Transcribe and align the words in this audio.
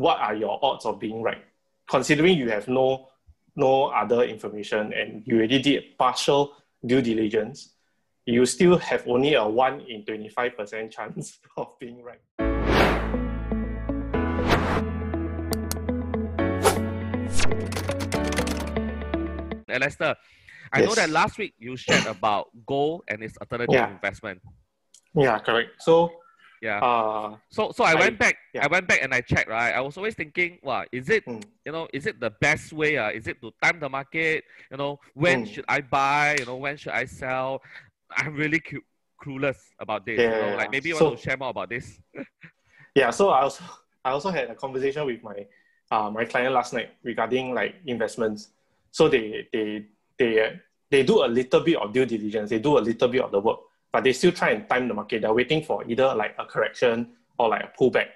what 0.00 0.18
are 0.18 0.34
your 0.34 0.58
odds 0.62 0.86
of 0.86 0.98
being 0.98 1.20
right? 1.20 1.44
Considering 1.86 2.38
you 2.38 2.48
have 2.48 2.66
no 2.68 3.08
no 3.54 3.88
other 3.92 4.22
information 4.22 4.94
and 4.94 5.22
you 5.26 5.36
already 5.36 5.60
did 5.60 5.98
partial 5.98 6.56
due 6.86 7.02
diligence, 7.02 7.74
you 8.24 8.46
still 8.46 8.78
have 8.78 9.06
only 9.06 9.34
a 9.34 9.46
1 9.46 9.80
in 9.82 10.02
25% 10.04 10.90
chance 10.96 11.38
of 11.58 11.78
being 11.78 12.02
right. 12.02 12.22
Eh, 19.68 19.78
Lester, 19.78 20.16
I 20.72 20.80
yes. 20.80 20.88
know 20.88 20.94
that 20.94 21.10
last 21.10 21.36
week 21.36 21.52
you 21.58 21.76
shared 21.76 22.06
about 22.06 22.48
gold 22.64 23.02
and 23.06 23.22
its 23.22 23.36
alternative 23.36 23.74
yeah. 23.74 23.90
investment. 23.90 24.40
Yeah, 25.14 25.38
correct. 25.40 25.82
So 25.82 26.10
yeah. 26.60 26.78
Uh, 26.78 27.36
so 27.48 27.72
so 27.74 27.84
I, 27.84 27.92
I 27.92 27.94
went 27.94 28.18
back. 28.18 28.36
Yeah. 28.52 28.64
I 28.64 28.68
went 28.68 28.86
back 28.86 29.00
and 29.02 29.14
I 29.14 29.20
checked. 29.22 29.48
Right. 29.48 29.72
I 29.72 29.80
was 29.80 29.96
always 29.96 30.14
thinking, 30.14 30.58
well, 30.62 30.84
is 30.92 31.08
it 31.08 31.24
mm. 31.24 31.42
you 31.64 31.72
know 31.72 31.88
is 31.92 32.06
it 32.06 32.20
the 32.20 32.30
best 32.40 32.72
way? 32.72 32.98
Uh, 32.98 33.10
is 33.10 33.26
it 33.26 33.40
to 33.40 33.52
time 33.62 33.80
the 33.80 33.88
market? 33.88 34.44
You 34.70 34.76
know, 34.76 35.00
when 35.14 35.44
mm. 35.44 35.52
should 35.52 35.64
I 35.68 35.80
buy? 35.80 36.36
You 36.38 36.46
know, 36.46 36.56
when 36.56 36.76
should 36.76 36.92
I 36.92 37.06
sell? 37.06 37.62
I'm 38.16 38.34
really 38.34 38.60
cu- 38.60 38.82
clueless 39.22 39.58
about 39.78 40.04
this. 40.04 40.20
Yeah. 40.20 40.36
You 40.36 40.50
know? 40.50 40.56
Like 40.58 40.70
maybe 40.70 40.90
you 40.90 40.96
so, 40.96 41.06
want 41.06 41.18
to 41.18 41.22
share 41.22 41.36
more 41.36 41.50
about 41.50 41.70
this. 41.70 41.98
yeah. 42.94 43.10
So 43.10 43.30
I 43.30 43.42
also 43.42 43.64
I 44.04 44.10
also 44.10 44.30
had 44.30 44.50
a 44.50 44.54
conversation 44.54 45.06
with 45.06 45.22
my 45.22 45.46
uh, 45.90 46.10
my 46.10 46.26
client 46.26 46.52
last 46.52 46.74
night 46.74 46.90
regarding 47.02 47.54
like 47.54 47.76
investments. 47.86 48.50
So 48.90 49.08
they 49.08 49.48
they 49.50 49.86
they 50.18 50.60
they 50.90 51.02
do 51.04 51.24
a 51.24 51.28
little 51.28 51.60
bit 51.60 51.76
of 51.76 51.92
due 51.92 52.04
diligence. 52.04 52.50
They 52.50 52.58
do 52.58 52.76
a 52.76 52.80
little 52.80 53.08
bit 53.08 53.22
of 53.22 53.30
the 53.30 53.40
work 53.40 53.60
but 53.92 54.04
they 54.04 54.12
still 54.12 54.32
try 54.32 54.50
and 54.50 54.68
time 54.68 54.88
the 54.88 54.94
market. 54.94 55.22
They're 55.22 55.32
waiting 55.32 55.62
for 55.62 55.84
either 55.88 56.14
like 56.14 56.34
a 56.38 56.44
correction 56.44 57.12
or 57.38 57.48
like 57.48 57.64
a 57.64 57.72
pullback. 57.78 58.08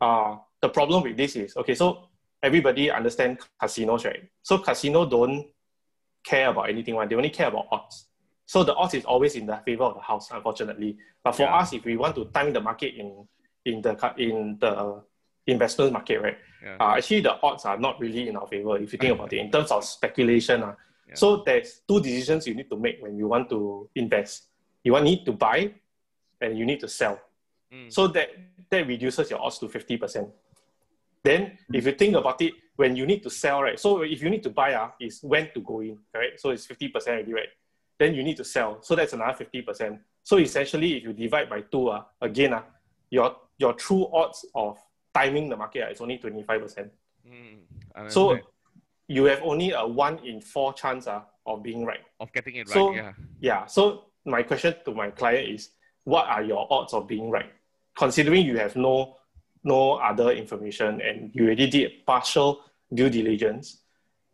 Uh, 0.00 0.36
the 0.60 0.68
problem 0.68 1.02
with 1.02 1.16
this 1.16 1.36
is 1.36 1.56
okay, 1.56 1.74
so 1.74 2.08
everybody 2.42 2.90
understand 2.90 3.38
casinos, 3.60 4.04
right? 4.04 4.28
So 4.42 4.58
casino 4.58 5.06
don't 5.06 5.46
care 6.24 6.48
about 6.48 6.68
anything, 6.68 6.94
right? 6.96 7.08
They 7.08 7.16
only 7.16 7.30
care 7.30 7.48
about 7.48 7.66
odds. 7.70 8.06
So 8.46 8.64
the 8.64 8.74
odds 8.74 8.94
is 8.94 9.04
always 9.04 9.34
in 9.34 9.46
the 9.46 9.60
favor 9.64 9.84
of 9.84 9.94
the 9.94 10.00
house, 10.00 10.30
unfortunately. 10.30 10.96
But 11.22 11.32
for 11.32 11.42
yeah. 11.42 11.56
us, 11.56 11.72
if 11.72 11.84
we 11.84 11.96
want 11.96 12.14
to 12.16 12.26
time 12.26 12.52
the 12.52 12.60
market 12.60 12.94
in 12.94 13.26
in 13.64 13.82
the 13.82 14.14
in 14.16 14.58
the 14.60 15.02
investment 15.46 15.92
market, 15.92 16.20
right? 16.20 16.38
Yeah. 16.62 16.76
Uh, 16.80 16.96
actually, 16.96 17.20
the 17.20 17.40
odds 17.42 17.64
are 17.64 17.78
not 17.78 18.00
really 18.00 18.28
in 18.28 18.36
our 18.36 18.46
favor 18.46 18.76
if 18.78 18.92
you 18.92 18.98
think 18.98 19.14
about 19.14 19.32
it 19.32 19.38
in 19.38 19.50
terms 19.50 19.70
of 19.70 19.84
speculation. 19.84 20.62
Uh. 20.62 20.74
Yeah. 21.08 21.14
So 21.14 21.42
there's 21.44 21.80
two 21.88 22.00
decisions 22.00 22.46
you 22.46 22.54
need 22.54 22.68
to 22.68 22.76
make 22.76 23.00
when 23.00 23.16
you 23.16 23.28
want 23.28 23.48
to 23.50 23.88
invest 23.94 24.47
you 24.84 24.92
want 24.92 25.04
need 25.04 25.24
to 25.24 25.32
buy 25.32 25.72
and 26.40 26.58
you 26.58 26.64
need 26.64 26.80
to 26.80 26.88
sell. 26.88 27.20
Mm. 27.72 27.92
So 27.92 28.08
that 28.08 28.30
that 28.70 28.86
reduces 28.86 29.30
your 29.30 29.40
odds 29.40 29.58
to 29.58 29.66
50%. 29.66 30.30
Then 31.24 31.58
if 31.72 31.86
you 31.86 31.92
think 31.92 32.16
about 32.16 32.40
it, 32.42 32.52
when 32.76 32.94
you 32.94 33.06
need 33.06 33.22
to 33.22 33.30
sell, 33.30 33.62
right? 33.62 33.78
So 33.78 34.02
if 34.02 34.22
you 34.22 34.30
need 34.30 34.42
to 34.44 34.50
buy, 34.50 34.74
uh, 34.74 34.90
is 35.00 35.20
when 35.22 35.50
to 35.52 35.60
go 35.60 35.80
in, 35.80 35.98
right? 36.14 36.38
So 36.38 36.50
it's 36.50 36.66
50% 36.66 36.92
already, 37.08 37.32
right? 37.32 37.48
Then 37.98 38.14
you 38.14 38.22
need 38.22 38.36
to 38.36 38.44
sell. 38.44 38.80
So 38.82 38.94
that's 38.94 39.14
another 39.14 39.44
50%. 39.44 39.98
So 40.22 40.38
essentially, 40.38 40.96
if 40.98 41.02
you 41.02 41.12
divide 41.12 41.50
by 41.50 41.62
two, 41.62 41.88
uh, 41.88 42.04
again, 42.20 42.52
uh, 42.52 42.62
your, 43.10 43.34
your 43.58 43.72
true 43.72 44.06
odds 44.12 44.46
of 44.54 44.78
timing 45.12 45.48
the 45.48 45.56
market 45.56 45.88
uh, 45.88 45.90
is 45.90 46.00
only 46.00 46.18
25%. 46.18 46.90
Mm, 47.28 48.10
so 48.12 48.38
you 49.08 49.24
have 49.24 49.40
only 49.42 49.72
a 49.72 49.84
one 49.84 50.18
in 50.24 50.40
four 50.40 50.72
chance 50.72 51.08
uh, 51.08 51.22
of 51.46 51.62
being 51.62 51.84
right. 51.84 52.04
Of 52.20 52.32
getting 52.32 52.56
it 52.56 52.68
so, 52.68 52.90
right, 52.90 52.96
yeah. 52.96 53.12
Yeah. 53.40 53.66
So 53.66 54.04
my 54.24 54.42
question 54.42 54.74
to 54.84 54.92
my 54.92 55.10
client 55.10 55.48
is 55.48 55.70
what 56.04 56.26
are 56.26 56.42
your 56.42 56.66
odds 56.70 56.92
of 56.94 57.06
being 57.06 57.30
right? 57.30 57.52
Considering 57.96 58.44
you 58.46 58.56
have 58.58 58.76
no 58.76 59.16
no 59.64 59.94
other 59.94 60.30
information 60.30 61.00
and 61.00 61.30
you 61.34 61.44
already 61.44 61.66
did 61.66 62.06
partial 62.06 62.60
due 62.94 63.10
diligence 63.10 63.82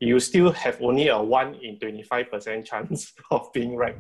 you 0.01 0.21
still 0.21 0.53
have 0.53 0.81
only 0.81 1.09
a 1.09 1.21
1 1.21 1.55
in 1.57 1.79
25% 1.79 2.65
chance 2.71 3.13
of 3.31 3.53
being 3.53 3.77
right. 3.77 3.97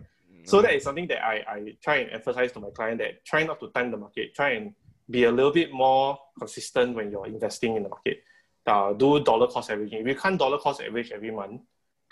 So 0.47 0.61
that 0.61 0.75
is 0.75 0.85
something 0.85 1.07
that 1.09 1.25
I, 1.25 1.43
I 1.49 1.77
try 1.83 1.97
and 1.97 2.11
emphasize 2.13 2.53
to 2.53 2.61
my 2.61 2.69
client 2.71 2.99
that 2.99 3.25
try 3.25 3.45
not 3.45 3.61
to 3.61 3.71
time 3.71 3.91
the 3.91 3.97
market. 3.97 4.35
Try 4.35 4.51
and 4.51 4.75
be 5.09 5.25
a 5.25 5.33
little 5.33 5.53
bit 5.53 5.73
more 5.73 6.19
consistent 6.39 6.95
when 6.95 7.11
you're 7.11 7.27
investing 7.27 7.77
in 7.77 7.85
the 7.85 7.89
market. 7.89 8.23
Uh, 8.67 8.93
do 8.93 9.23
dollar 9.25 9.47
cost 9.47 9.71
averaging 9.71 10.01
if 10.01 10.07
you 10.07 10.15
can't 10.15 10.39
dollar 10.39 10.59
cost 10.59 10.83
average 10.83 11.13
every 11.13 11.31
month 11.31 11.63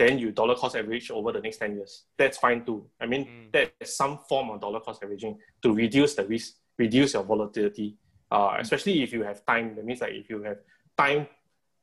then 0.02 0.18
you 0.18 0.32
dollar 0.32 0.56
cost 0.56 0.74
average 0.74 1.10
over 1.10 1.30
the 1.32 1.40
next 1.40 1.58
10 1.58 1.76
years. 1.76 2.04
That's 2.18 2.36
fine 2.38 2.64
too. 2.64 2.86
I 3.00 3.06
mean, 3.06 3.24
mm. 3.24 3.52
that's 3.52 3.96
some 3.96 4.18
form 4.28 4.50
of 4.50 4.60
dollar 4.60 4.80
cost 4.80 5.02
averaging 5.02 5.38
to 5.62 5.72
reduce 5.72 6.14
the 6.14 6.26
risk, 6.26 6.54
reduce 6.76 7.14
your 7.14 7.22
volatility. 7.22 7.96
Uh, 8.30 8.56
especially 8.58 9.02
if 9.02 9.12
you 9.12 9.22
have 9.22 9.44
time, 9.46 9.76
that 9.76 9.84
means 9.84 10.00
like 10.00 10.12
if 10.12 10.28
you 10.28 10.42
have 10.42 10.58
time 10.96 11.28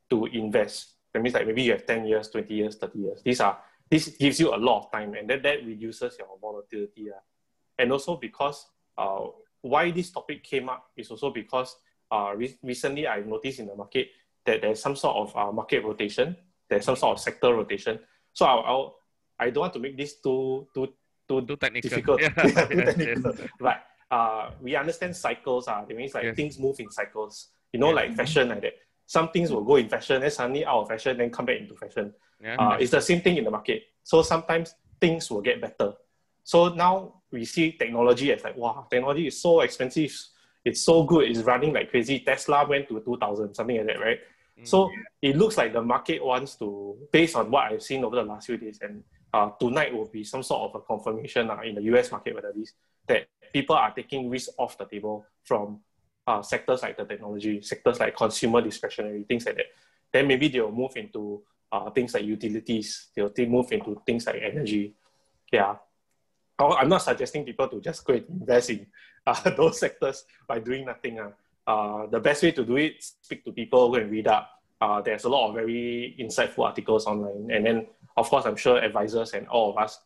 to 0.09 0.25
invest, 0.25 0.95
that 1.13 1.21
means 1.21 1.33
like 1.33 1.47
maybe 1.47 1.61
you 1.61 1.71
have 1.71 1.85
10 1.85 2.05
years, 2.05 2.29
20 2.29 2.53
years, 2.53 2.75
30 2.75 2.99
years. 2.99 3.21
These 3.23 3.39
are 3.39 3.57
this 3.89 4.09
gives 4.09 4.39
you 4.39 4.53
a 4.53 4.57
lot 4.57 4.85
of 4.85 4.91
time 4.91 5.15
and 5.15 5.27
that, 5.29 5.41
that 5.41 5.65
reduces 5.65 6.17
your 6.19 6.27
volatility. 6.39 7.09
Uh. 7.09 7.19
And 7.77 7.91
also 7.91 8.17
because 8.17 8.67
uh, 8.97 9.27
why 9.61 9.91
this 9.91 10.11
topic 10.11 10.43
came 10.43 10.69
up 10.69 10.91
is 10.97 11.09
also 11.09 11.31
because 11.31 11.75
uh, 12.11 12.33
re- 12.35 12.57
recently 12.61 13.07
I 13.07 13.21
noticed 13.21 13.59
in 13.59 13.67
the 13.67 13.75
market 13.75 14.09
that 14.45 14.61
there's 14.61 14.81
some 14.81 14.95
sort 14.95 15.15
of 15.15 15.37
uh, 15.37 15.51
market 15.51 15.83
rotation 15.83 16.35
there's 16.69 16.85
some 16.85 16.95
sort 16.95 17.17
of 17.17 17.21
sector 17.21 17.53
rotation. 17.53 17.99
So 18.33 18.45
I'll, 18.45 18.63
I'll 18.65 18.95
I 19.39 19.49
don't 19.49 19.61
want 19.61 19.73
to 19.73 19.79
make 19.79 19.97
this 19.97 20.15
too 20.21 20.67
too 20.73 20.93
too, 21.27 21.45
too 21.45 21.55
technical. 21.57 21.89
difficult. 21.89 22.21
Yeah. 22.21 22.29
too 22.29 22.81
technical. 22.81 23.33
But 23.59 23.83
uh, 24.11 24.51
we 24.61 24.75
understand 24.75 25.15
cycles. 25.15 25.67
Uh, 25.67 25.85
that 25.87 25.95
means 25.95 26.13
like 26.13 26.23
yes. 26.23 26.35
things 26.35 26.59
move 26.59 26.79
in 26.79 26.89
cycles. 26.89 27.49
You 27.73 27.79
know, 27.79 27.89
like 27.89 28.15
fashion 28.15 28.49
like 28.49 28.61
that. 28.61 28.73
Some 29.05 29.29
things 29.29 29.51
will 29.51 29.63
go 29.63 29.75
in 29.75 29.89
fashion, 29.89 30.21
then 30.21 30.31
suddenly 30.31 30.65
out 30.65 30.81
of 30.81 30.87
fashion, 30.87 31.17
then 31.17 31.31
come 31.31 31.45
back 31.45 31.57
into 31.57 31.75
fashion. 31.75 32.13
Uh, 32.45 32.77
it's 32.79 32.91
the 32.91 33.01
same 33.01 33.21
thing 33.21 33.37
in 33.37 33.43
the 33.43 33.51
market. 33.51 33.83
So 34.03 34.21
sometimes 34.21 34.75
things 35.01 35.29
will 35.29 35.41
get 35.41 35.61
better. 35.61 35.93
So 36.43 36.69
now 36.69 37.21
we 37.31 37.45
see 37.45 37.71
technology 37.73 38.31
as 38.31 38.43
like, 38.43 38.57
wow, 38.57 38.87
technology 38.89 39.27
is 39.27 39.39
so 39.41 39.61
expensive. 39.61 40.15
It's 40.65 40.81
so 40.81 41.03
good. 41.03 41.29
It's 41.29 41.39
running 41.39 41.73
like 41.73 41.89
crazy. 41.89 42.19
Tesla 42.19 42.67
went 42.67 42.87
to 42.89 42.99
2000, 42.99 43.53
something 43.53 43.77
like 43.77 43.87
that, 43.87 43.99
right? 43.99 44.19
So 44.63 44.87
mm. 44.87 44.93
it 45.21 45.37
looks 45.37 45.57
like 45.57 45.73
the 45.73 45.81
market 45.81 46.23
wants 46.23 46.55
to, 46.55 46.97
based 47.11 47.35
on 47.35 47.51
what 47.51 47.71
I've 47.71 47.83
seen 47.83 48.03
over 48.03 48.15
the 48.15 48.23
last 48.23 48.47
few 48.47 48.57
days, 48.57 48.79
and 48.81 49.03
uh, 49.33 49.49
tonight 49.59 49.93
will 49.93 50.07
be 50.07 50.23
some 50.23 50.43
sort 50.43 50.69
of 50.69 50.81
a 50.81 50.83
confirmation 50.85 51.49
uh, 51.49 51.59
in 51.61 51.75
the 51.75 51.81
US 51.93 52.11
market, 52.11 52.35
whether 52.35 52.51
this 52.55 52.73
that 53.07 53.27
people 53.53 53.75
are 53.75 53.93
taking 53.93 54.29
risk 54.29 54.49
off 54.57 54.77
the 54.77 54.85
table 54.85 55.25
from 55.43 55.79
uh, 56.27 56.41
sectors 56.41 56.83
like 56.83 56.97
the 56.97 57.05
technology, 57.05 57.61
sectors 57.61 57.99
like 57.99 58.15
consumer 58.15 58.61
discretionary, 58.61 59.23
things 59.23 59.45
like 59.45 59.55
that. 59.55 59.65
Then 60.11 60.27
maybe 60.27 60.47
they'll 60.47 60.71
move 60.71 60.95
into 60.95 61.41
uh, 61.71 61.89
things 61.91 62.13
like 62.13 62.23
utilities, 62.23 63.07
they'll 63.15 63.31
move 63.47 63.71
into 63.71 63.99
things 64.05 64.27
like 64.27 64.41
energy. 64.41 64.93
Yeah. 65.51 65.75
I'm 66.59 66.89
not 66.89 67.01
suggesting 67.01 67.45
people 67.45 67.69
to 67.69 67.79
just 67.79 68.03
go 68.03 68.13
and 68.13 68.25
invest 68.29 68.69
in 68.69 68.85
uh, 69.27 69.49
those 69.51 69.79
sectors 69.79 70.25
by 70.47 70.59
doing 70.59 70.85
nothing. 70.85 71.19
Uh 71.19 71.31
uh, 71.69 72.07
the 72.07 72.19
best 72.19 72.41
way 72.41 72.51
to 72.51 72.65
do 72.65 72.77
it, 72.77 72.95
speak 73.21 73.45
to 73.45 73.51
people, 73.51 73.91
go 73.91 73.95
and 73.95 74.09
read 74.09 74.27
up. 74.27 74.49
Uh, 74.81 75.01
there's 75.01 75.25
a 75.25 75.29
lot 75.29 75.49
of 75.49 75.53
very 75.53 76.15
insightful 76.19 76.65
articles 76.65 77.05
online. 77.05 77.51
And 77.51 77.63
then, 77.63 77.87
of 78.17 78.27
course, 78.27 78.45
I'm 78.47 78.55
sure 78.55 78.79
advisors 78.79 79.33
and 79.33 79.47
all 79.47 79.69
of 79.69 79.77
us, 79.77 79.99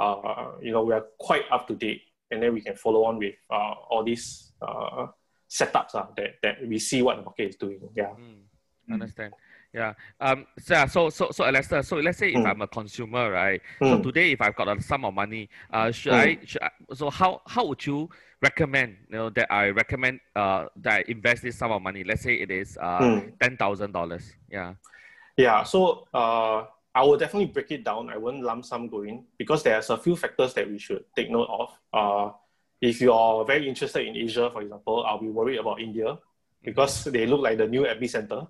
uh, 0.00 0.52
you 0.60 0.72
know, 0.72 0.82
we 0.82 0.92
are 0.92 1.06
quite 1.20 1.44
up 1.52 1.68
to 1.68 1.74
date. 1.74 2.02
And 2.32 2.42
then 2.42 2.52
we 2.52 2.60
can 2.60 2.74
follow 2.74 3.04
on 3.04 3.18
with 3.18 3.36
uh, 3.48 3.74
all 3.90 4.02
these 4.02 4.52
uh, 4.60 5.06
setups 5.48 5.94
uh, 5.94 6.06
that, 6.16 6.30
that 6.42 6.66
we 6.66 6.80
see 6.80 7.00
what 7.00 7.16
the 7.16 7.22
market 7.22 7.50
is 7.50 7.56
doing. 7.56 7.78
Yeah. 7.94 8.06
Mm, 8.18 8.43
understand. 8.92 9.32
Yeah. 9.72 9.94
Um. 10.20 10.46
So 10.58 10.86
so 10.86 11.10
so 11.10 11.30
so. 11.30 11.82
So 11.82 11.96
let's 11.96 12.18
say 12.18 12.30
if 12.30 12.38
mm. 12.38 12.46
I'm 12.46 12.62
a 12.62 12.68
consumer, 12.68 13.30
right? 13.30 13.60
Mm. 13.80 13.96
So 13.96 14.02
today, 14.02 14.32
if 14.32 14.40
I've 14.40 14.54
got 14.54 14.68
a 14.68 14.80
sum 14.80 15.04
of 15.04 15.14
money, 15.14 15.48
uh, 15.72 15.90
should 15.90 16.12
mm. 16.12 16.16
I? 16.16 16.38
Should 16.44 16.62
I, 16.62 16.70
so 16.94 17.10
how 17.10 17.42
how 17.46 17.66
would 17.66 17.84
you 17.84 18.08
recommend? 18.40 18.96
You 19.08 19.16
know 19.16 19.30
that 19.30 19.52
I 19.52 19.70
recommend 19.70 20.20
uh 20.36 20.66
that 20.76 20.92
I 20.92 21.04
invest 21.08 21.42
this 21.42 21.58
sum 21.58 21.72
of 21.72 21.82
money. 21.82 22.04
Let's 22.04 22.22
say 22.22 22.34
it 22.34 22.50
is 22.50 22.78
uh 22.80 23.00
mm. 23.00 23.38
ten 23.40 23.56
thousand 23.56 23.92
dollars. 23.92 24.32
Yeah. 24.50 24.74
Yeah. 25.36 25.64
So 25.64 26.06
uh, 26.14 26.66
I 26.94 27.02
will 27.02 27.18
definitely 27.18 27.46
break 27.46 27.72
it 27.72 27.82
down. 27.82 28.08
I 28.08 28.16
won't 28.16 28.42
lump 28.42 28.64
sum 28.64 28.86
go 28.88 29.02
in 29.02 29.24
because 29.36 29.62
there's 29.64 29.90
a 29.90 29.96
few 29.98 30.14
factors 30.14 30.54
that 30.54 30.70
we 30.70 30.78
should 30.78 31.04
take 31.16 31.30
note 31.30 31.48
of. 31.50 31.70
Uh, 31.92 32.32
if 32.80 33.00
you're 33.00 33.44
very 33.44 33.68
interested 33.68 34.06
in 34.06 34.16
Asia, 34.16 34.50
for 34.52 34.62
example, 34.62 35.04
I'll 35.04 35.18
be 35.18 35.28
worried 35.28 35.58
about 35.58 35.80
India 35.80 36.18
because 36.62 37.00
mm-hmm. 37.00 37.10
they 37.10 37.26
look 37.26 37.40
like 37.40 37.58
the 37.58 37.66
new 37.66 37.82
epicenter. 37.82 38.46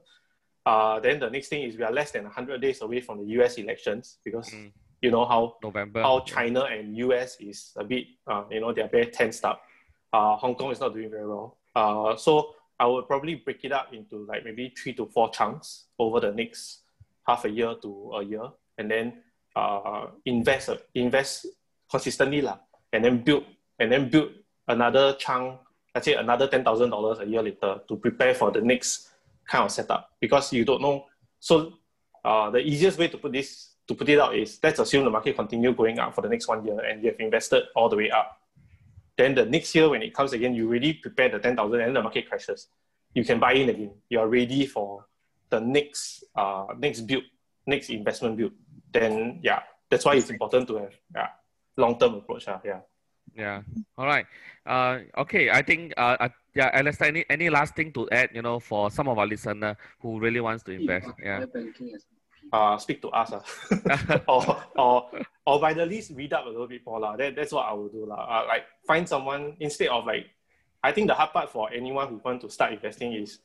Uh, 0.66 0.98
then 1.00 1.20
the 1.20 1.28
next 1.28 1.48
thing 1.48 1.62
is 1.62 1.76
we 1.76 1.84
are 1.84 1.92
less 1.92 2.10
than 2.10 2.24
100 2.24 2.60
days 2.60 2.80
away 2.80 3.00
from 3.00 3.18
the 3.18 3.26
US 3.38 3.58
elections 3.58 4.18
because 4.24 4.48
mm. 4.50 4.72
you 5.02 5.10
know 5.10 5.24
how 5.26 5.56
November. 5.62 6.02
how 6.02 6.20
China 6.20 6.62
and 6.62 6.96
US 6.96 7.36
is 7.40 7.72
a 7.76 7.84
bit, 7.84 8.06
uh, 8.26 8.44
you 8.50 8.60
know, 8.60 8.72
they're 8.72 8.88
very 8.88 9.06
tensed 9.06 9.44
up. 9.44 9.62
Uh, 10.12 10.36
Hong 10.36 10.54
Kong 10.54 10.70
is 10.70 10.80
not 10.80 10.94
doing 10.94 11.10
very 11.10 11.26
well. 11.26 11.58
Uh, 11.74 12.16
so 12.16 12.54
I 12.78 12.86
would 12.86 13.06
probably 13.06 13.36
break 13.36 13.64
it 13.64 13.72
up 13.72 13.92
into 13.92 14.24
like 14.26 14.44
maybe 14.44 14.72
three 14.76 14.94
to 14.94 15.06
four 15.06 15.30
chunks 15.30 15.84
over 15.98 16.20
the 16.20 16.32
next 16.32 16.80
half 17.26 17.44
a 17.44 17.50
year 17.50 17.74
to 17.82 18.12
a 18.14 18.24
year, 18.24 18.48
and 18.78 18.90
then 18.90 19.22
uh, 19.54 20.06
invest 20.24 20.70
invest 20.94 21.46
consistently 21.90 22.42
lah, 22.42 22.58
and 22.92 23.04
then 23.04 23.22
build 23.22 23.44
and 23.78 23.92
then 23.92 24.08
build 24.08 24.32
another 24.68 25.14
chunk. 25.14 25.60
Let's 25.94 26.06
say 26.06 26.14
another 26.14 26.48
ten 26.48 26.64
thousand 26.64 26.90
dollars 26.90 27.20
a 27.20 27.26
year 27.26 27.42
later 27.42 27.80
to 27.86 27.96
prepare 27.96 28.34
for 28.34 28.50
the 28.50 28.60
next 28.60 29.10
kind 29.46 29.64
of 29.64 29.70
setup 29.70 30.10
because 30.20 30.52
you 30.52 30.64
don't 30.64 30.82
know. 30.82 31.06
So 31.40 31.74
uh, 32.24 32.50
the 32.50 32.58
easiest 32.58 32.98
way 32.98 33.08
to 33.08 33.18
put 33.18 33.32
this 33.32 33.70
to 33.86 33.94
put 33.94 34.08
it 34.08 34.18
out 34.18 34.34
is 34.34 34.58
let's 34.62 34.78
assume 34.78 35.04
the 35.04 35.10
market 35.10 35.36
continue 35.36 35.72
going 35.74 35.98
up 35.98 36.14
for 36.14 36.22
the 36.22 36.28
next 36.28 36.48
one 36.48 36.64
year 36.64 36.78
and 36.80 37.02
you 37.02 37.10
have 37.10 37.20
invested 37.20 37.64
all 37.76 37.88
the 37.88 37.96
way 37.96 38.10
up. 38.10 38.40
Then 39.16 39.34
the 39.34 39.44
next 39.44 39.74
year 39.74 39.88
when 39.88 40.02
it 40.02 40.14
comes 40.14 40.32
again, 40.32 40.54
you 40.54 40.66
really 40.66 40.94
prepare 40.94 41.28
the 41.28 41.38
10,000 41.38 41.80
and 41.80 41.94
the 41.94 42.02
market 42.02 42.28
crashes. 42.28 42.68
You 43.14 43.24
can 43.24 43.38
buy 43.38 43.52
in 43.52 43.68
again. 43.68 43.92
You're 44.08 44.26
ready 44.26 44.66
for 44.66 45.06
the 45.50 45.60
next 45.60 46.24
uh, 46.34 46.66
next 46.78 47.02
build, 47.02 47.24
next 47.66 47.90
investment 47.90 48.36
build. 48.36 48.52
Then 48.90 49.40
yeah, 49.42 49.60
that's 49.90 50.04
why 50.04 50.14
it's 50.16 50.30
important 50.30 50.66
to 50.68 50.76
have 50.76 50.94
yeah, 51.14 51.28
long-term 51.76 52.14
approach. 52.14 52.48
Uh, 52.48 52.58
yeah. 52.64 52.80
Yeah. 53.36 53.62
All 53.98 54.06
right. 54.06 54.26
Uh, 54.66 55.00
okay. 55.18 55.50
I 55.50 55.62
think 55.62 55.92
uh, 55.96 56.16
uh 56.20 56.28
yeah, 56.54 56.70
Alastair, 56.72 57.08
any, 57.08 57.24
any 57.28 57.50
last 57.50 57.74
thing 57.74 57.92
to 57.92 58.08
add, 58.10 58.30
you 58.32 58.42
know, 58.42 58.60
for 58.60 58.90
some 58.90 59.08
of 59.08 59.18
our 59.18 59.26
listener 59.26 59.76
who 60.00 60.20
really 60.20 60.40
wants 60.40 60.62
to 60.64 60.72
invest? 60.72 61.08
Yeah. 61.20 61.46
Uh, 62.52 62.78
speak 62.78 63.02
to 63.02 63.08
us. 63.08 63.32
Uh. 63.32 64.20
or, 64.28 64.62
or, 64.76 65.10
or 65.46 65.60
by 65.60 65.74
the 65.74 65.84
least, 65.84 66.12
read 66.14 66.32
up 66.32 66.46
a 66.46 66.48
little 66.48 66.68
bit 66.68 66.82
more. 66.86 67.00
La. 67.00 67.16
That, 67.16 67.34
that's 67.34 67.52
what 67.52 67.66
I 67.66 67.72
will 67.72 67.88
do. 67.88 68.06
La. 68.06 68.14
Uh, 68.14 68.46
like, 68.46 68.64
find 68.86 69.08
someone 69.08 69.56
instead 69.58 69.88
of 69.88 70.06
like, 70.06 70.26
I 70.82 70.92
think 70.92 71.08
the 71.08 71.14
hard 71.14 71.32
part 71.32 71.50
for 71.50 71.72
anyone 71.72 72.08
who 72.08 72.20
want 72.24 72.40
to 72.42 72.50
start 72.50 72.72
investing 72.72 73.14
is 73.14 73.40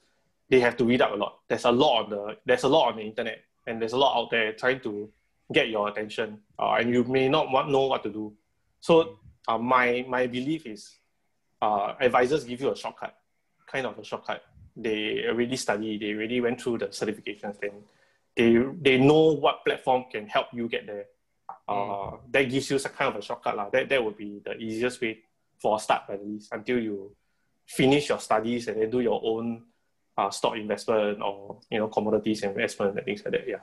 they 0.49 0.59
have 0.59 0.77
to 0.77 0.85
read 0.85 1.01
up 1.01 1.11
a 1.11 1.15
lot. 1.15 1.39
There's 1.47 1.65
a 1.65 1.71
lot 1.71 2.03
on 2.03 2.09
the, 2.11 2.37
there's 2.45 2.63
a 2.63 2.67
lot 2.67 2.91
on 2.91 2.97
the 2.97 3.03
internet 3.03 3.39
and 3.65 3.81
there's 3.81 3.93
a 3.93 3.97
lot 3.97 4.15
out 4.17 4.29
there 4.29 4.53
trying 4.53 4.81
to 4.81 5.09
get 5.51 5.69
your 5.69 5.87
attention. 5.87 6.39
Uh, 6.59 6.73
and 6.73 6.93
you 6.93 7.03
may 7.05 7.27
not 7.27 7.49
want, 7.49 7.71
know 7.71 7.87
what 7.87 8.03
to 8.03 8.09
do. 8.09 8.33
So 8.81 9.17
uh, 9.47 9.57
my, 9.57 10.05
my 10.07 10.27
belief 10.27 10.65
is 10.65 10.95
uh, 11.61 11.93
advisors 11.99 12.43
give 12.43 12.61
you 12.61 12.71
a 12.71 12.75
shortcut, 12.75 13.15
kind 13.67 13.85
of 13.85 13.97
a 13.97 14.03
shortcut. 14.03 14.43
They 14.75 15.25
already 15.27 15.57
study, 15.57 15.97
they 15.97 16.13
already 16.13 16.39
went 16.41 16.61
through 16.61 16.79
the 16.79 16.87
certifications, 16.87 17.59
then 17.59 17.71
they 18.35 18.55
they 18.81 18.97
know 18.97 19.33
what 19.33 19.65
platform 19.65 20.05
can 20.11 20.27
help 20.27 20.47
you 20.53 20.67
get 20.69 20.85
there. 20.85 21.05
Uh, 21.67 21.73
mm. 21.73 22.19
That 22.31 22.43
gives 22.43 22.69
you 22.71 22.79
some 22.79 22.93
kind 22.93 23.13
of 23.13 23.19
a 23.19 23.25
shortcut. 23.25 23.57
La. 23.57 23.69
That, 23.69 23.89
that 23.89 24.03
would 24.03 24.17
be 24.17 24.41
the 24.43 24.55
easiest 24.55 25.01
way 25.01 25.19
for 25.57 25.75
a 25.75 25.79
start 25.79 26.03
at 26.09 26.25
least 26.25 26.49
until 26.51 26.79
you 26.79 27.15
finish 27.65 28.09
your 28.09 28.19
studies 28.19 28.67
and 28.67 28.81
then 28.81 28.89
do 28.89 29.01
your 29.01 29.19
own 29.23 29.63
uh, 30.17 30.29
stock 30.29 30.55
investment 30.55 31.21
or 31.21 31.59
you 31.69 31.77
know 31.77 31.87
commodities 31.87 32.43
investment 32.43 32.95
and 32.95 33.05
things 33.05 33.23
like 33.25 33.33
that. 33.33 33.47
Yeah. 33.47 33.57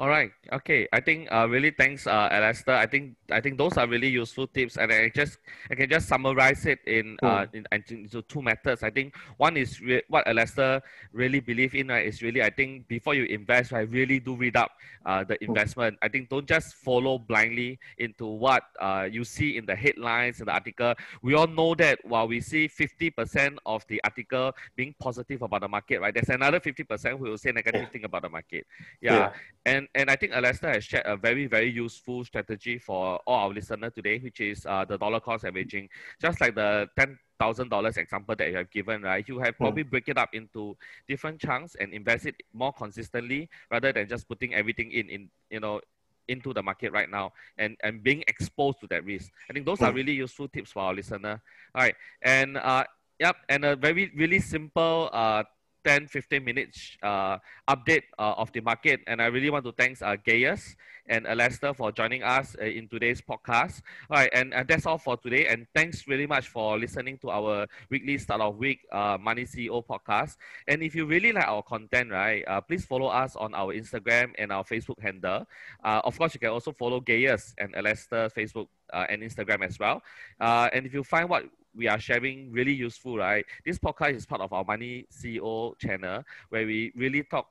All 0.00 0.08
right. 0.08 0.32
Okay. 0.50 0.88
I 0.94 1.00
think 1.00 1.28
uh, 1.30 1.46
really 1.46 1.72
thanks, 1.76 2.06
uh, 2.06 2.32
Alastair. 2.32 2.76
I 2.76 2.86
think 2.86 3.16
I 3.30 3.38
think 3.38 3.58
those 3.58 3.76
are 3.76 3.86
really 3.86 4.08
useful 4.08 4.46
tips, 4.46 4.78
and 4.78 4.90
I 4.90 5.12
just 5.14 5.36
I 5.70 5.74
can 5.74 5.90
just 5.90 6.08
summarize 6.08 6.64
it 6.64 6.80
in 6.86 7.18
uh 7.22 7.44
in, 7.52 7.66
into 7.68 8.22
two 8.22 8.40
methods. 8.40 8.82
I 8.82 8.88
think 8.88 9.12
one 9.36 9.58
is 9.58 9.78
re- 9.82 10.00
what 10.08 10.26
Alastair 10.26 10.80
really 11.12 11.40
believe 11.40 11.74
in. 11.74 11.88
Right, 11.88 12.06
is 12.06 12.22
really 12.22 12.42
I 12.42 12.48
think 12.48 12.88
before 12.88 13.12
you 13.12 13.24
invest, 13.24 13.72
right, 13.72 13.84
really 13.90 14.20
do 14.20 14.36
read 14.36 14.56
up 14.56 14.72
uh, 15.04 15.22
the 15.22 15.36
investment. 15.44 15.98
I 16.00 16.08
think 16.08 16.30
don't 16.30 16.48
just 16.48 16.76
follow 16.76 17.18
blindly 17.18 17.78
into 17.98 18.24
what 18.24 18.62
uh, 18.80 19.04
you 19.04 19.22
see 19.22 19.58
in 19.58 19.66
the 19.66 19.76
headlines 19.76 20.40
in 20.40 20.46
the 20.46 20.52
article. 20.52 20.94
We 21.20 21.34
all 21.34 21.46
know 21.46 21.74
that 21.74 22.00
while 22.08 22.26
we 22.26 22.40
see 22.40 22.68
fifty 22.68 23.10
percent 23.10 23.58
of 23.66 23.86
the 23.88 24.00
article 24.04 24.56
being 24.76 24.94
positive 24.98 25.42
about 25.42 25.60
the 25.60 25.68
market, 25.68 26.00
right, 26.00 26.14
there's 26.14 26.30
another 26.30 26.58
fifty 26.58 26.84
percent 26.84 27.18
who 27.18 27.24
will 27.24 27.36
say 27.36 27.52
negative 27.52 27.90
thing 27.92 28.04
about 28.04 28.22
the 28.22 28.30
market. 28.30 28.66
Yeah. 29.02 29.12
yeah. 29.12 29.32
And 29.66 29.89
and 29.94 30.10
I 30.10 30.16
think 30.16 30.32
Alastair 30.32 30.72
has 30.74 30.84
shared 30.84 31.06
a 31.06 31.16
very, 31.16 31.46
very 31.46 31.70
useful 31.70 32.24
strategy 32.24 32.78
for 32.78 33.18
all 33.26 33.48
our 33.48 33.50
listeners 33.50 33.92
today, 33.94 34.18
which 34.18 34.40
is 34.40 34.64
uh, 34.66 34.84
the 34.84 34.96
dollar 34.96 35.20
cost 35.20 35.44
averaging. 35.44 35.88
Just 36.20 36.40
like 36.40 36.54
the 36.54 36.88
ten 36.98 37.18
thousand 37.38 37.70
dollars 37.70 37.96
example 37.96 38.36
that 38.36 38.48
you 38.48 38.56
have 38.56 38.70
given, 38.70 39.02
right? 39.02 39.26
You 39.26 39.38
have 39.40 39.56
probably 39.56 39.82
break 39.82 40.08
it 40.08 40.18
up 40.18 40.30
into 40.32 40.76
different 41.08 41.40
chunks 41.40 41.74
and 41.80 41.92
invest 41.92 42.26
it 42.26 42.36
more 42.52 42.72
consistently 42.72 43.48
rather 43.70 43.92
than 43.92 44.08
just 44.08 44.28
putting 44.28 44.54
everything 44.54 44.92
in 44.92 45.08
in 45.08 45.30
you 45.50 45.60
know 45.60 45.80
into 46.28 46.54
the 46.54 46.62
market 46.62 46.92
right 46.92 47.10
now 47.10 47.32
and 47.58 47.76
and 47.82 48.02
being 48.02 48.22
exposed 48.28 48.78
to 48.80 48.86
that 48.88 49.04
risk. 49.04 49.32
I 49.48 49.52
think 49.52 49.66
those 49.66 49.80
are 49.80 49.92
really 49.92 50.12
useful 50.12 50.48
tips 50.48 50.70
for 50.72 50.82
our 50.82 50.94
listener. 50.94 51.42
All 51.74 51.82
right, 51.82 51.94
and 52.22 52.56
uh, 52.58 52.84
yep, 53.18 53.36
and 53.48 53.64
a 53.64 53.74
very 53.74 54.12
really 54.14 54.38
simple 54.38 55.10
uh 55.12 55.42
10, 55.84 56.06
15 56.08 56.44
minutes 56.44 56.96
uh, 57.02 57.38
update 57.68 58.02
uh, 58.18 58.34
of 58.36 58.52
the 58.52 58.60
market. 58.60 59.00
And 59.06 59.20
I 59.20 59.26
really 59.26 59.50
want 59.50 59.64
to 59.64 59.72
thank 59.72 60.00
uh, 60.02 60.16
Gaius 60.16 60.76
and 61.08 61.26
Alastair 61.26 61.74
for 61.74 61.90
joining 61.90 62.22
us 62.22 62.56
uh, 62.60 62.64
in 62.64 62.88
today's 62.88 63.20
podcast. 63.20 63.82
All 64.10 64.18
right, 64.18 64.30
and, 64.32 64.54
that's 64.68 64.86
all 64.86 64.98
for 64.98 65.16
today. 65.16 65.46
And 65.46 65.66
thanks 65.74 66.06
really 66.06 66.26
much 66.26 66.48
for 66.48 66.78
listening 66.78 67.18
to 67.18 67.30
our 67.30 67.66
weekly 67.90 68.18
start 68.18 68.40
of 68.40 68.56
week 68.56 68.80
uh, 68.92 69.18
Money 69.20 69.44
CEO 69.44 69.84
podcast. 69.84 70.36
And 70.68 70.82
if 70.82 70.94
you 70.94 71.06
really 71.06 71.32
like 71.32 71.48
our 71.48 71.62
content, 71.62 72.10
right, 72.10 72.44
uh, 72.46 72.60
please 72.60 72.84
follow 72.84 73.08
us 73.08 73.34
on 73.36 73.54
our 73.54 73.74
Instagram 73.74 74.32
and 74.38 74.52
our 74.52 74.64
Facebook 74.64 75.00
handle. 75.00 75.46
Uh, 75.82 76.00
of 76.04 76.16
course, 76.16 76.34
you 76.34 76.40
can 76.40 76.50
also 76.50 76.72
follow 76.72 77.00
Gaius 77.00 77.54
and 77.58 77.74
Alastair 77.74 78.28
Facebook 78.28 78.68
and 78.92 79.22
Instagram 79.22 79.64
as 79.64 79.78
well. 79.78 80.02
And 80.40 80.86
if 80.86 80.94
you 80.94 81.02
find 81.04 81.28
what 81.28 81.44
we 81.74 81.88
are 81.88 81.98
sharing 81.98 82.52
really 82.52 82.72
useful, 82.72 83.16
right? 83.16 83.44
This 83.64 83.78
podcast 83.78 84.16
is 84.16 84.26
part 84.26 84.40
of 84.40 84.52
our 84.52 84.64
Money 84.64 85.06
CEO 85.12 85.78
channel 85.78 86.24
where 86.48 86.66
we 86.66 86.92
really 86.96 87.22
talk 87.22 87.48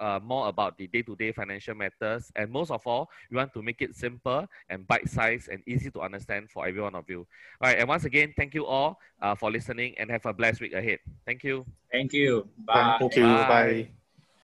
uh, 0.00 0.18
more 0.22 0.48
about 0.48 0.76
the 0.76 0.86
day-to-day 0.88 1.32
financial 1.32 1.74
matters. 1.74 2.30
And 2.34 2.50
most 2.50 2.70
of 2.70 2.84
all, 2.86 3.08
we 3.30 3.36
want 3.36 3.54
to 3.54 3.62
make 3.62 3.80
it 3.82 3.94
simple 3.94 4.46
and 4.68 4.86
bite-sized 4.86 5.48
and 5.48 5.62
easy 5.66 5.90
to 5.92 6.00
understand 6.00 6.50
for 6.50 6.66
every 6.66 6.82
one 6.82 6.94
of 6.94 7.08
you. 7.08 7.20
All 7.60 7.68
right. 7.68 7.78
And 7.78 7.88
once 7.88 8.04
again, 8.04 8.34
thank 8.36 8.54
you 8.54 8.66
all 8.66 8.98
uh, 9.20 9.34
for 9.34 9.50
listening 9.50 9.94
and 9.98 10.10
have 10.10 10.26
a 10.26 10.32
blessed 10.32 10.60
week 10.60 10.72
ahead. 10.72 10.98
Thank 11.24 11.44
you. 11.44 11.64
Thank 11.90 12.12
you. 12.12 12.48
Bye. 12.66 12.96
Thank 12.98 13.16
you. 13.16 13.22
Bye. 13.22 13.48
Bye. 13.48 14.01